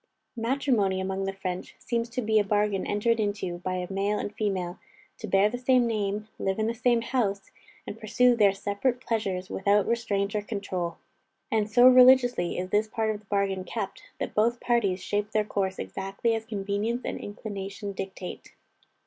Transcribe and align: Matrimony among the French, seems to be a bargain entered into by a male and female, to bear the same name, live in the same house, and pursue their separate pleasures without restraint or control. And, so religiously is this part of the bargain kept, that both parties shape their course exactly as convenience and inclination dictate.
Matrimony 0.35 0.99
among 0.99 1.25
the 1.25 1.31
French, 1.33 1.75
seems 1.77 2.09
to 2.09 2.23
be 2.23 2.39
a 2.39 2.43
bargain 2.43 2.87
entered 2.87 3.19
into 3.19 3.59
by 3.59 3.75
a 3.75 3.93
male 3.93 4.17
and 4.17 4.33
female, 4.33 4.79
to 5.19 5.27
bear 5.27 5.47
the 5.47 5.59
same 5.59 5.85
name, 5.85 6.27
live 6.39 6.57
in 6.57 6.65
the 6.65 6.73
same 6.73 7.03
house, 7.03 7.51
and 7.85 7.99
pursue 7.99 8.35
their 8.35 8.51
separate 8.51 8.99
pleasures 8.99 9.51
without 9.51 9.85
restraint 9.87 10.33
or 10.33 10.41
control. 10.41 10.97
And, 11.51 11.69
so 11.69 11.87
religiously 11.87 12.57
is 12.57 12.71
this 12.71 12.87
part 12.87 13.11
of 13.11 13.19
the 13.19 13.27
bargain 13.27 13.63
kept, 13.63 14.01
that 14.19 14.33
both 14.33 14.59
parties 14.59 15.03
shape 15.03 15.33
their 15.33 15.45
course 15.45 15.77
exactly 15.77 16.33
as 16.33 16.45
convenience 16.47 17.03
and 17.05 17.19
inclination 17.19 17.91
dictate. 17.91 18.55